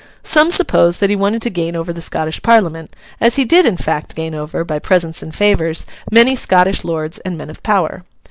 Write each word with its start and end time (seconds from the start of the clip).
Some 0.23 0.49
suppose 0.49 0.97
that 0.97 1.11
he 1.11 1.15
wanted 1.15 1.43
to 1.43 1.51
gain 1.51 1.75
over 1.75 1.93
the 1.93 2.01
Scottish 2.01 2.41
Parliament, 2.41 2.95
as 3.19 3.35
he 3.35 3.45
did 3.45 3.67
in 3.67 3.77
fact 3.77 4.15
gain 4.15 4.33
over, 4.33 4.63
by 4.63 4.79
presents 4.79 5.21
and 5.21 5.31
favours, 5.35 5.85
many 6.09 6.35
Scottish 6.35 6.83
lords 6.83 7.19
and 7.19 7.37
men 7.37 7.51
of 7.51 7.61
power. 7.61 8.03